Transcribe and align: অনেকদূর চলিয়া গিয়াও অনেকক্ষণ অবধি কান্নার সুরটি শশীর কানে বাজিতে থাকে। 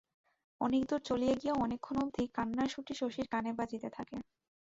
অনেকদূর 0.61 1.01
চলিয়া 1.05 1.35
গিয়াও 1.35 1.61
অনেকক্ষণ 1.61 1.95
অবধি 2.03 2.23
কান্নার 2.35 2.71
সুরটি 2.73 2.93
শশীর 3.01 3.25
কানে 3.33 3.51
বাজিতে 3.59 3.89
থাকে। 3.97 4.17